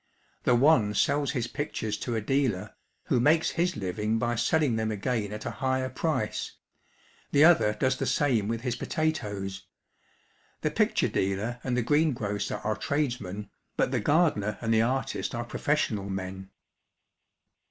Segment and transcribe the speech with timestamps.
[0.45, 4.89] The one sells his pictures to a dealer, who makes his living by selling them
[4.89, 6.53] again at a higher price;
[7.31, 9.67] the other does the same with his potatoes.
[10.61, 15.45] The picture dealer and the greengrocer are tradesmen, but the gardener and the artist are
[15.45, 16.49] professional men.